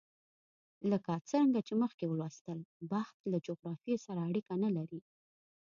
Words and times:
لکه 0.91 1.11
څرنګه 1.29 1.59
چې 1.67 1.73
مخکې 1.83 2.05
ولوستل، 2.07 2.59
بخت 2.91 3.17
له 3.31 3.37
جغرافیې 3.47 3.97
سره 4.05 4.19
اړیکه 4.29 4.53
نه 4.63 4.69
لري. 4.77 4.99